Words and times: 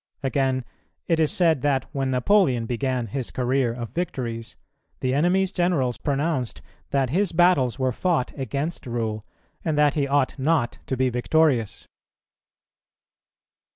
Again, 0.23 0.65
it 1.07 1.19
is 1.19 1.31
said 1.31 1.61
that 1.61 1.85
when 1.91 2.09
Napoleon 2.09 2.65
began 2.65 3.05
his 3.05 3.29
career 3.29 3.71
of 3.71 3.91
victories, 3.91 4.55
the 4.99 5.13
enemy's 5.13 5.51
generals 5.51 5.99
pronounced 5.99 6.59
that 6.89 7.11
his 7.11 7.31
battles 7.31 7.77
were 7.77 7.91
fought 7.91 8.33
against 8.35 8.87
rule, 8.87 9.23
and 9.63 9.77
that 9.77 9.93
he 9.93 10.07
ought 10.07 10.39
not 10.39 10.79
to 10.87 10.97
be 10.97 11.09
victorious. 11.11 11.87